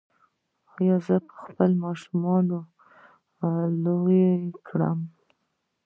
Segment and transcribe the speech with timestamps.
[0.77, 2.43] ایا زه به خپل ماشومان
[3.83, 4.25] لوی
[4.67, 4.99] کړم؟